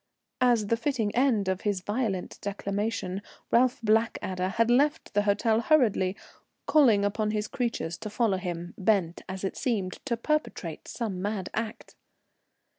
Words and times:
As 0.41 0.65
the 0.65 0.77
fitting 0.77 1.13
end 1.15 1.47
of 1.47 1.61
his 1.61 1.81
violent 1.81 2.39
declamation, 2.41 3.21
Ralph 3.51 3.79
Blackadder 3.83 4.49
had 4.49 4.71
left 4.71 5.13
the 5.13 5.21
hotel 5.21 5.59
hurriedly, 5.61 6.15
calling 6.65 7.05
upon 7.05 7.29
his 7.29 7.47
creatures 7.47 7.99
to 7.99 8.09
follow 8.09 8.37
him, 8.37 8.73
bent, 8.79 9.21
as 9.29 9.43
it 9.43 9.55
seemed, 9.55 10.03
to 10.05 10.17
perpetrate 10.17 10.87
some 10.87 11.21
mad 11.21 11.51
act. 11.53 11.93